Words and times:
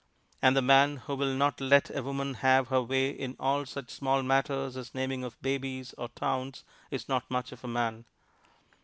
And 0.41 0.57
the 0.57 0.63
man 0.63 0.97
who 1.05 1.15
will 1.15 1.35
not 1.35 1.61
let 1.61 1.95
a 1.95 2.01
woman 2.01 2.33
have 2.41 2.69
her 2.69 2.81
way 2.81 3.11
in 3.11 3.35
all 3.39 3.67
such 3.67 3.91
small 3.91 4.23
matters 4.23 4.75
as 4.75 4.95
naming 4.95 5.23
of 5.23 5.39
babies 5.43 5.93
or 5.95 6.09
towns 6.09 6.63
is 6.89 7.07
not 7.07 7.29
much 7.29 7.51
of 7.51 7.63
a 7.63 7.67
man. 7.67 8.05